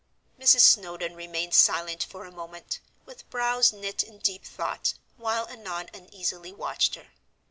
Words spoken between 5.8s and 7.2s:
uneasily watched her.